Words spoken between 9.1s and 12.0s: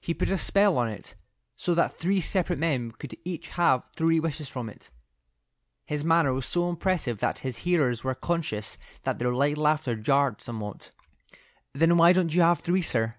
their light laughter jarred somewhat. "Well,